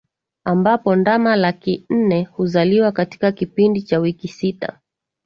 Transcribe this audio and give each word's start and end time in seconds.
ambapo 0.43 0.95
ndama 0.95 1.35
laki 1.35 1.85
nne 1.89 2.23
huzaliwa 2.23 2.91
katika 2.91 3.31
kipindi 3.31 3.81
cha 3.81 3.99
wiki 3.99 4.27
sita 4.27 4.79